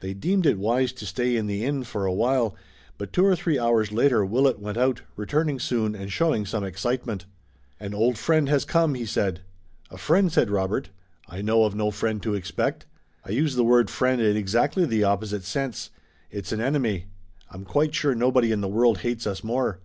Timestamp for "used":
13.30-13.56